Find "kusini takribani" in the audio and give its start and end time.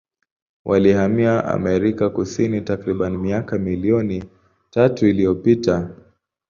2.09-3.17